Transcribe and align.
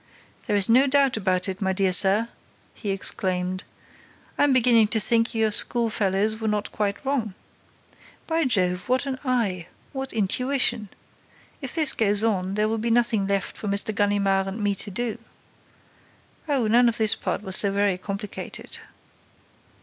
"There's 0.47 0.67
no 0.67 0.87
doubt 0.87 1.15
about 1.15 1.47
it, 1.47 1.61
my 1.61 1.73
dear 1.73 1.93
sir," 1.93 2.27
he 2.73 2.89
exclaimed. 2.89 3.63
"I'm 4.35 4.51
beginning 4.51 4.87
to 4.87 4.99
think 4.99 5.35
your 5.35 5.51
school 5.51 5.91
fellows 5.91 6.39
were 6.41 6.47
not 6.47 6.71
quite 6.71 7.05
wrong. 7.05 7.35
By 8.25 8.45
Jove, 8.45 8.89
what 8.89 9.05
an 9.05 9.19
eye! 9.23 9.67
What 9.93 10.11
intuition! 10.11 10.89
If 11.61 11.75
this 11.75 11.93
goes 11.93 12.23
on, 12.23 12.55
there 12.55 12.67
will 12.67 12.79
be 12.79 12.89
nothing 12.89 13.27
left 13.27 13.55
for 13.55 13.67
M. 13.67 13.73
Ganimard 13.93 14.47
and 14.47 14.59
me 14.63 14.73
to 14.73 14.89
do." 14.89 15.19
"Oh, 16.49 16.65
none 16.65 16.89
of 16.89 16.97
this 16.97 17.13
part 17.13 17.43
was 17.43 17.55
so 17.55 17.71
very 17.71 17.99
complicated!" 17.99 18.79